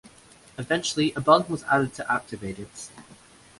[0.57, 2.89] Eventually, a button was added to activate it.